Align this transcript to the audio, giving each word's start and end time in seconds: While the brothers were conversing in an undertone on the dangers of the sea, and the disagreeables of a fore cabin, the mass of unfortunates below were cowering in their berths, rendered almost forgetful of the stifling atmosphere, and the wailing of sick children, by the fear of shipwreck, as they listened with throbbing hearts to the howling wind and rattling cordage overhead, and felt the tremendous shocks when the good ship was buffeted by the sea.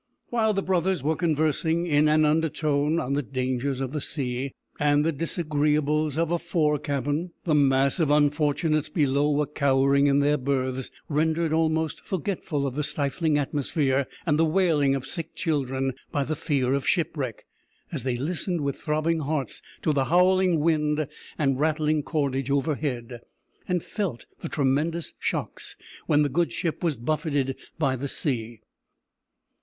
While 0.29 0.53
the 0.55 0.63
brothers 0.63 1.03
were 1.03 1.15
conversing 1.15 1.85
in 1.85 2.07
an 2.07 2.25
undertone 2.25 2.99
on 2.99 3.13
the 3.13 3.21
dangers 3.21 3.79
of 3.81 3.91
the 3.91 4.01
sea, 4.01 4.55
and 4.79 5.05
the 5.05 5.11
disagreeables 5.11 6.17
of 6.17 6.31
a 6.31 6.39
fore 6.39 6.79
cabin, 6.79 7.33
the 7.43 7.53
mass 7.53 7.99
of 7.99 8.09
unfortunates 8.09 8.89
below 8.89 9.29
were 9.31 9.45
cowering 9.45 10.07
in 10.07 10.17
their 10.17 10.39
berths, 10.39 10.89
rendered 11.07 11.53
almost 11.53 12.01
forgetful 12.03 12.65
of 12.65 12.73
the 12.73 12.81
stifling 12.81 13.37
atmosphere, 13.37 14.07
and 14.25 14.39
the 14.39 14.43
wailing 14.45 14.95
of 14.95 15.05
sick 15.05 15.35
children, 15.35 15.93
by 16.11 16.23
the 16.23 16.35
fear 16.35 16.73
of 16.73 16.87
shipwreck, 16.87 17.45
as 17.91 18.01
they 18.01 18.17
listened 18.17 18.61
with 18.61 18.77
throbbing 18.77 19.19
hearts 19.19 19.61
to 19.83 19.93
the 19.93 20.05
howling 20.05 20.61
wind 20.61 21.07
and 21.37 21.59
rattling 21.59 22.01
cordage 22.01 22.49
overhead, 22.49 23.19
and 23.67 23.83
felt 23.83 24.25
the 24.39 24.49
tremendous 24.49 25.13
shocks 25.19 25.75
when 26.07 26.23
the 26.23 26.27
good 26.27 26.51
ship 26.51 26.83
was 26.83 26.97
buffeted 26.97 27.55
by 27.77 27.95
the 27.95 28.07
sea. 28.07 28.61